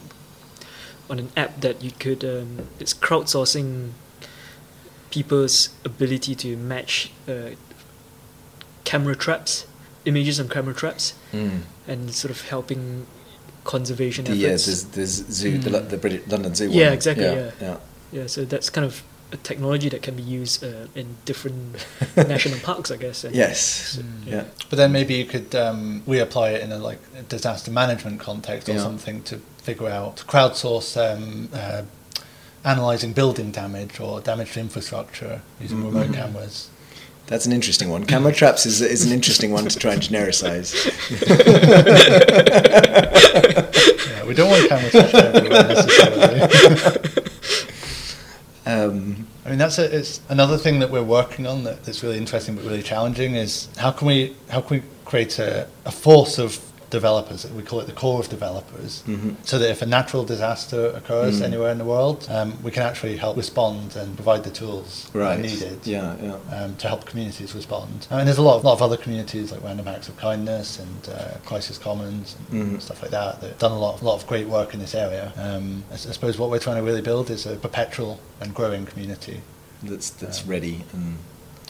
[1.11, 3.90] on an app that you could um, it's crowdsourcing
[5.11, 7.51] people's ability to match uh,
[8.85, 9.66] camera traps,
[10.09, 11.61] images on camera traps, mm.
[11.87, 13.07] and sort of helping
[13.64, 14.66] conservation The, yeah, efforts.
[14.66, 15.73] there's, there's zoo, the, Mm.
[15.75, 16.68] Lo- the British London Zoo.
[16.71, 16.92] Yeah, one.
[16.94, 17.51] exactly, Yeah, yeah.
[17.61, 17.77] yeah.
[18.11, 21.77] Yeah, so that's kind of a technology that can be used uh, in different
[22.16, 23.25] national parks, I guess.
[23.25, 23.99] and- Yes.
[24.01, 24.27] Mm.
[24.33, 24.44] Yeah.
[24.71, 28.68] But then maybe you could um, reapply it in a like a disaster management context
[28.68, 28.83] or Yeah.
[28.83, 31.83] something to figure out to crowdsource um, uh,
[32.64, 35.87] analyzing building damage or damage to infrastructure using Mhm.
[35.92, 36.68] remote cameras.
[37.29, 38.05] That's an interesting one.
[38.05, 40.75] Camera traps is, is an interesting one to try and genericize.
[44.09, 46.41] Yeah, we don't want cameras trapped everywhere necessarily.
[48.67, 52.19] Um, I mean, that's a, it's another thing that we're working on that, that's really
[52.19, 56.38] interesting but really challenging is how can we how can we create a, a force
[56.38, 57.46] of developers?
[57.51, 59.37] We call it the core of developers, Mhm.
[59.44, 61.44] so that if a natural disaster occurs Mm.
[61.44, 65.38] anywhere in the world, um, we can actually help respond and provide the tools right.
[65.38, 65.81] needed.
[65.85, 66.37] Yeah, yeah.
[66.57, 68.07] Um, to help communities respond.
[68.11, 70.79] I mean, there's a lot of, lot of other communities like Random Hacks of Kindness
[70.79, 72.83] and uh, Crisis Commons and Mhm.
[72.83, 75.33] stuff like that that have done a lot, lot of great work in this area.
[75.37, 78.87] Um, I, I suppose what we're trying to really build is a perpetual and growing
[78.87, 79.42] community.
[79.83, 81.18] That's that's Um, ready and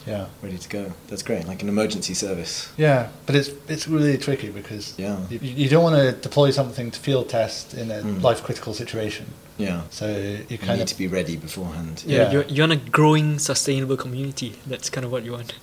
[0.07, 0.25] Yeah.
[0.41, 0.91] ready to go.
[1.07, 1.47] That's great.
[1.47, 2.69] Like an emergency service.
[2.77, 5.17] Yeah, but it's it's really tricky because Yeah.
[5.29, 8.23] you, you don't want to deploy something to field test in a Mm.
[8.23, 9.25] life critical situation.
[9.57, 9.81] Yeah.
[9.89, 12.03] So you You kind need of to be ready beforehand.
[12.05, 12.31] Yeah, Yeah.
[12.31, 14.53] You're, you're on a growing, sustainable community.
[14.69, 15.53] That's kind of what you want.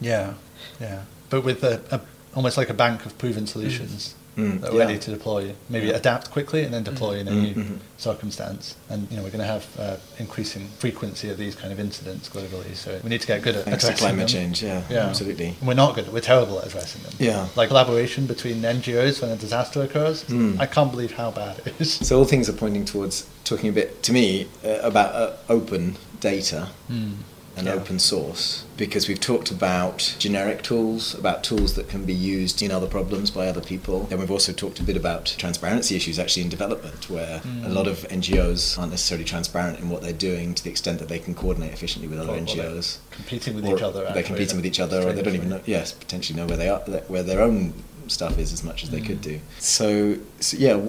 [0.00, 0.34] yeah,
[0.80, 0.98] yeah,
[1.30, 2.00] but with a, a
[2.34, 4.78] almost like a bank of proven solutions Mm, that are yeah.
[4.78, 5.54] ready to deploy.
[5.70, 5.94] Maybe Yeah.
[5.96, 7.78] adapt quickly and then deploy in a Mm, new mhm.
[7.96, 8.76] circumstance.
[8.90, 12.28] And you know we're going to have uh, increasing frequency of these kind of incidents
[12.28, 12.74] globally.
[12.76, 14.40] So we need to get good at Thanks to addressing climate them.
[14.42, 14.62] change.
[14.62, 15.54] Yeah, Yeah, absolutely.
[15.58, 16.12] And we're not good.
[16.12, 17.12] We're terrible at addressing them.
[17.18, 17.48] Yeah.
[17.56, 20.24] like collaboration between NGOs when a disaster occurs.
[20.24, 20.60] Mm.
[20.60, 21.92] I can't believe how bad it is.
[21.94, 25.96] So all things are pointing towards talking a bit to me uh, about uh, open
[26.20, 27.14] data Mm.
[27.56, 27.72] And Yeah.
[27.74, 32.70] open source because we've talked about generic tools, about tools that can be used in
[32.70, 34.06] other problems by other people.
[34.10, 37.74] And we've also talked a bit about transparency issues actually in development where a Mm.
[37.74, 41.18] lot of NGOs aren't necessarily transparent in what they're doing to the extent that they
[41.18, 42.98] can coordinate efficiently with other Or- NGOs.
[43.10, 44.10] competing with Or each other.
[44.12, 45.60] They're competing with each other, or they don't even know.
[45.64, 47.72] Yes, potentially know where they are, where their own
[48.08, 49.30] stuff is as much as they could Mm.
[49.32, 49.40] do.
[49.58, 50.80] So, so yeah,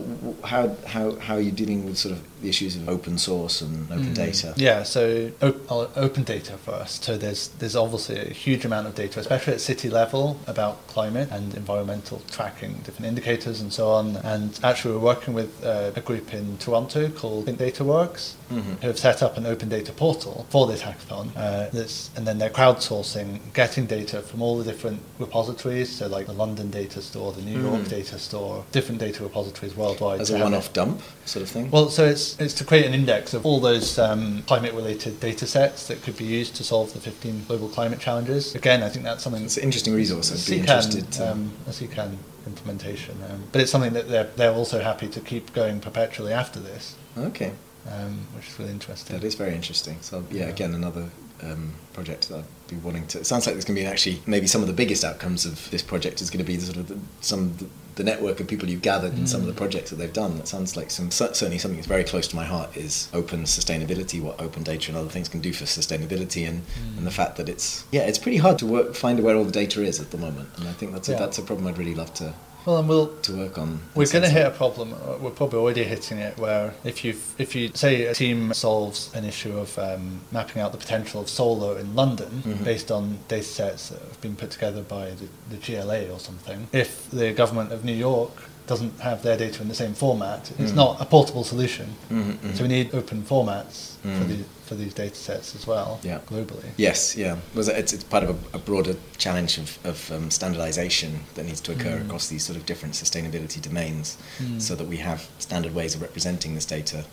[0.43, 3.89] how how how are you dealing with sort of the issues of open source and
[3.91, 4.15] open Mm.
[4.15, 4.53] data?
[4.57, 7.03] Yeah, so op- open data first.
[7.03, 11.29] So there's there's obviously a huge amount of data, especially at city level, about climate
[11.31, 14.17] and environmental tracking, different indicators and so on.
[14.17, 18.81] And actually, we're working with uh, a group in Toronto called Think Data Works, Mhm.
[18.81, 21.29] who have set up an open data portal for this hackathon.
[21.35, 26.25] Uh, that's, and then they're crowdsourcing, getting data from all the different repositories, so like
[26.27, 27.89] the London data store, the New York Mm.
[27.89, 29.36] data store, different data repositories
[29.75, 30.21] worldwide.
[30.21, 31.69] As a one-off dump sort of thing.
[31.71, 35.87] well, so it's it's to create an index of all those um, climate-related data sets
[35.87, 38.55] that could be used to solve the 15 global climate challenges.
[38.55, 39.43] Again, I think that's something.
[39.43, 40.31] it's an interesting resource.
[40.31, 41.31] I'd be interested to.
[41.31, 45.53] um, a CKAN implementation, um, but it's something that they're they're also happy to keep
[45.53, 47.51] going perpetually after this, okay,
[47.91, 49.17] um, which is really interesting.
[49.17, 49.97] that is very interesting.
[50.01, 50.49] So yeah, Yeah.
[50.49, 51.09] again, another
[51.43, 53.19] um, project that I'd be wanting to.
[53.19, 55.69] It sounds like there's going to be actually maybe some of the biggest outcomes of
[55.71, 57.55] this project is going to be the sort of the, some
[57.97, 59.57] the, network of people you've gathered in some of the Mm.
[59.57, 60.37] projects that they've done.
[60.37, 64.21] That sounds like some certainly something that's very close to my heart is open sustainability,
[64.21, 66.63] what open data and other things can do for sustainability, and,
[66.97, 67.19] and the Mm.
[67.21, 69.99] fact that it's yeah, it's pretty hard to work find where all the data is
[69.99, 71.19] at the moment, and I think that's a, Yeah.
[71.19, 72.33] that's a problem I'd really love to
[72.67, 73.79] Well, and we'll to work on.
[73.95, 74.93] We're going to hit a problem.
[75.21, 76.37] We're probably already hitting it.
[76.37, 80.73] Where if you if you say a team solves an issue of um, mapping out
[80.73, 82.65] the potential of solar in London Mhm.
[82.65, 86.67] based on data sets that have been put together by the, the GLA or something,
[86.73, 88.33] if the government of New York
[88.67, 90.75] doesn't have their data in the same format, it's Mhm.
[90.75, 91.95] not a portable solution.
[92.11, 92.55] Mhm, mhm.
[92.57, 94.27] So we need open formats for Mm.
[94.27, 96.19] the for these data sets as well Yeah.
[96.29, 96.65] globally.
[96.75, 97.37] Yes, yeah.
[97.55, 101.71] It's, it's part of a, a broader challenge of, of um, standardization that needs to
[101.71, 102.05] occur Mm.
[102.07, 104.61] across these sort of different sustainability domains, Mm.
[104.61, 107.05] so that we have standard ways of representing this data,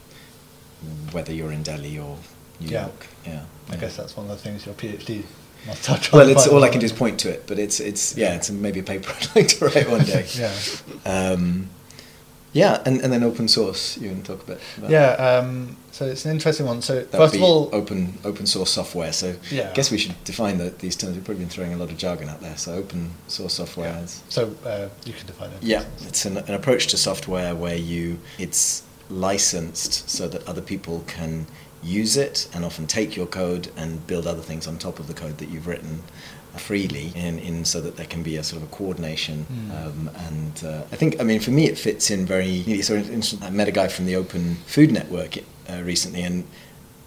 [1.12, 2.16] whether you're in Delhi or
[2.60, 2.82] New Yeah.
[2.86, 3.06] York.
[3.24, 3.80] Yeah, I yeah.
[3.80, 5.43] guess that's one of the things your PhD must touch on.
[6.12, 8.50] Well, it's all I can do is point to it, but it's it's yeah, it's
[8.50, 10.26] maybe a paper I'd like to write one day.
[10.38, 10.52] Yeah.
[11.04, 11.68] Um,
[12.52, 13.98] yeah, and, and then open source.
[13.98, 14.60] You can talk a bit.
[14.78, 16.82] About Yeah, um, so it's an interesting one.
[16.82, 19.12] So That first of all, open open source software.
[19.12, 19.70] So Yeah.
[19.70, 21.16] I guess we should define the, these terms.
[21.16, 22.56] We've probably been throwing a lot of jargon out there.
[22.56, 24.02] So open source software Yeah.
[24.02, 25.62] is So uh, you can define it.
[25.62, 31.02] yeah, it's an, an approach to software where you it's licensed so that other people
[31.08, 31.46] can
[31.84, 35.14] use it and often take your code and build other things on top of the
[35.14, 36.02] code that you've written
[36.56, 39.86] freely in, in so that there can be a sort of a coordination mm.
[39.86, 43.02] um, and uh, I think I mean for me it fits in very so
[43.42, 46.44] I met a guy from the Open Food Network uh, recently and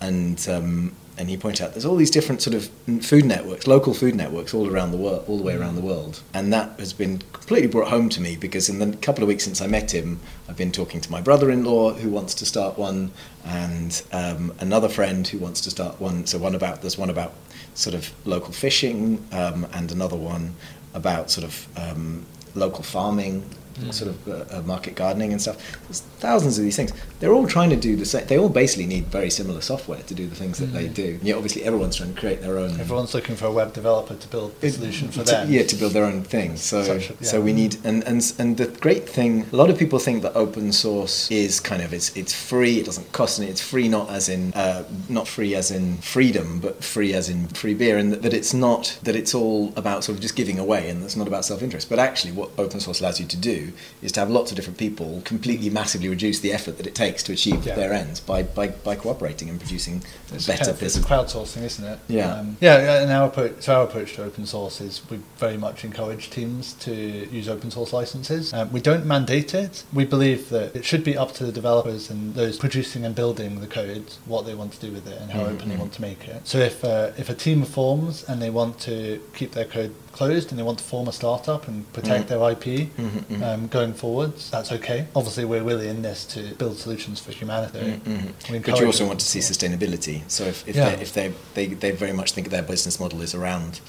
[0.02, 2.70] and um, and he pointed out there's all these different sort of
[3.04, 6.22] food networks, local food networks all around the world, all the way around the world,
[6.34, 9.44] and that has been completely brought home to me because in the couple of weeks
[9.44, 13.12] since I met him, I've been talking to my brother-in-law who wants to start one,
[13.46, 16.26] and um, another friend who wants to start one.
[16.26, 17.34] So one about there's one about
[17.74, 20.56] sort of local fishing, um, and another one
[20.94, 22.26] about sort of um,
[22.56, 23.44] local farming
[23.80, 23.94] mm.
[23.94, 25.58] sort of uh, uh, market gardening and stuff.
[25.84, 26.94] There's thousands of these things.
[27.20, 28.26] They're all trying to do the same.
[28.28, 30.74] They all basically need very similar software to do the things that mm.
[30.74, 31.20] they do.
[31.22, 32.80] Yeah, obviously everyone's trying to create their own.
[32.80, 35.52] Everyone's looking for a web developer to build a solution for to, them.
[35.52, 36.58] Yeah, to build their own thing.
[36.58, 37.16] So, Such, yeah.
[37.22, 39.46] so we need and, and and the great thing.
[39.52, 42.80] A lot of people think that open source is kind of it's it's free.
[42.80, 43.50] It doesn't cost any.
[43.50, 47.48] It's free not as in uh, not free as in freedom, but free as in
[47.50, 50.60] free beer, and that, that it's not that it's all about sort of just giving
[50.60, 51.90] away, and it's not about self interest.
[51.90, 53.67] But actually, what open source allows you to do
[54.02, 56.96] is to have lots lots of different people completely massively reduce the effort that it
[56.96, 57.76] takes to achieve yeah.
[57.76, 60.02] their ends by, by, by cooperating and producing
[60.32, 62.00] it's better kind of, It's crowdsourcing, isn't it?
[62.08, 62.34] Yeah.
[62.34, 65.84] Um, yeah, and our approach, so our approach to open source is we very much
[65.84, 68.54] encourage teams to use open source licenses.
[68.54, 69.84] Um, we don't mandate it.
[69.92, 73.60] We believe that it should be up to the developers and those producing and building
[73.60, 75.56] the code what they want to do with it and how mm-hmm.
[75.56, 76.48] open they want to make it.
[76.48, 80.50] So if, uh, if a team forms and they want to keep their code closed
[80.50, 82.30] and they want to form a startup and protect mm.
[82.30, 83.44] their IP mm-hmm, mm-hmm.
[83.44, 85.08] Um, going forwards, that's okay.
[85.16, 87.80] Obviously, we're really in this to build solutions for humanity.
[87.80, 88.62] Mm-hmm.
[88.66, 90.18] But you also want to see sustainability.
[90.28, 90.96] So if, if, yeah.
[90.96, 93.80] they, if they, they, they very much think their business model is around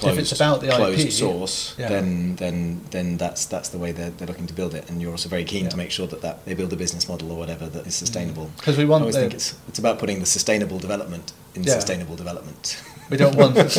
[0.00, 1.88] closed, if it's about the closed IP, source, yeah.
[1.88, 4.88] then then then that's that's the way they're, they're looking to build it.
[4.88, 5.70] And you're also very keen yeah.
[5.70, 8.50] to make sure that, that they build a business model or whatever that is sustainable.
[8.56, 9.02] Because we want.
[9.02, 11.74] I always the, think it's it's about putting the sustainable development in yeah.
[11.74, 12.82] sustainable development.
[13.10, 13.74] We don't want because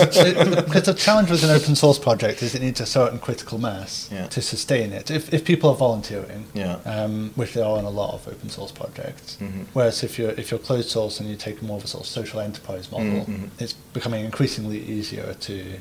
[0.83, 4.27] the challenge with an open source project is it needs a certain critical mass yeah.
[4.27, 5.09] to sustain it.
[5.09, 6.75] If, if people are volunteering, yeah.
[6.85, 9.63] um, which there are in a lot of open source projects, mm-hmm.
[9.73, 12.09] whereas if you're if you're closed source and you take more of a sort of
[12.09, 13.45] social enterprise model, mm-hmm.
[13.59, 15.79] it's becoming increasingly easier to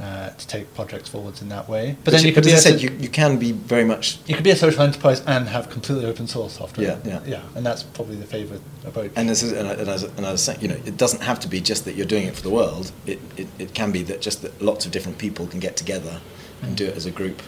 [0.00, 1.92] uh, to take projects forwards in that way.
[1.92, 4.18] But, but then you, could be as I said, you, you can be very much.
[4.26, 6.86] You could be a social enterprise and have completely open source software.
[6.86, 7.42] Yeah, yeah, yeah.
[7.54, 9.12] And that's probably the favourite approach.
[9.14, 11.48] And as, and, as, and as I was saying, you know, it doesn't have to
[11.48, 12.92] be just that you're doing it for the world.
[13.04, 16.20] It, it, it can be that just that lots of different people can get together
[16.62, 16.76] and mm.
[16.76, 17.42] do it as a group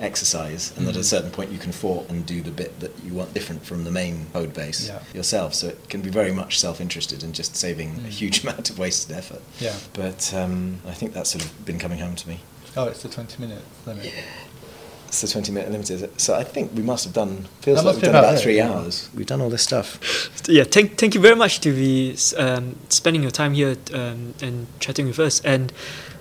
[0.00, 0.84] exercise, and mm-hmm.
[0.86, 1.04] that at a mm-hmm.
[1.04, 3.90] certain point you can fork and do the bit that you want different from the
[3.90, 5.02] main code base yeah.
[5.14, 5.54] yourself.
[5.54, 8.06] So it can be very much self-interested and just saving mm-hmm.
[8.06, 9.42] a huge amount of wasted effort.
[9.58, 9.76] Yeah.
[9.92, 12.40] But um, I think that's sort of been coming home to me.
[12.76, 14.04] Oh, it's the 20 minute limit.
[14.04, 14.22] Yeah.
[15.08, 16.20] It's the 20 minute limit, is it?
[16.20, 18.58] So I think we must have done, feels that like we've done about, about three
[18.58, 18.70] yeah.
[18.70, 19.08] hours.
[19.14, 19.98] We've done all this stuff.
[20.50, 24.66] Yeah, thank, thank you very much to be um, spending your time here um, and
[24.80, 25.42] chatting with us.
[25.44, 25.70] And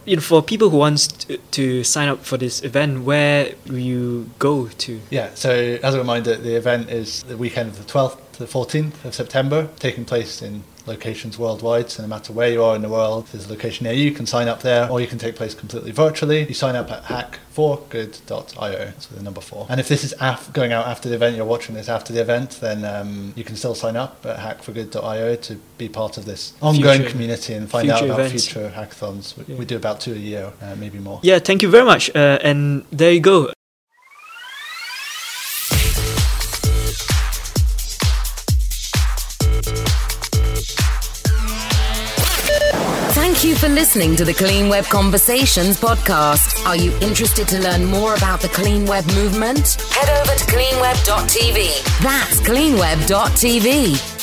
[0.08, 3.78] you know, for people who wants to, to, sign up for this event, where will
[3.78, 5.02] you go to?
[5.10, 5.52] Yeah, so
[5.84, 9.14] as a reminder, the event is the weekend of the 12th to the 14th of
[9.14, 11.90] September, taking place in locations worldwide.
[11.90, 14.06] So no matter where you are in the world, if there's a location near you,
[14.06, 16.48] you can sign up there, or you can take place completely virtually.
[16.48, 18.94] You sign up at hack4good.io.
[19.00, 19.68] So the number four.
[19.70, 22.22] And if this is af- going out after the event, you're watching this after the
[22.22, 26.54] event, then um, you can still sign up at hack4good.io to be part of this
[26.62, 28.48] ongoing future, community and find out about events.
[28.48, 29.38] future hackathons.
[29.38, 29.60] We, yeah.
[29.60, 31.20] we, do about two a year, uh, maybe more.
[31.24, 32.10] Yeah, thank you very much.
[32.16, 33.52] Uh, and there you go.
[43.38, 46.66] Thank you for listening to the Clean Web Conversations podcast.
[46.66, 49.80] Are you interested to learn more about the Clean Web movement?
[49.92, 52.02] Head over to cleanweb.tv.
[52.02, 54.17] That's cleanweb.tv.